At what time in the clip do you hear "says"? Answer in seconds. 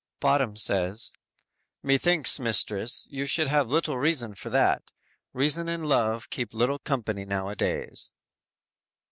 0.57-1.11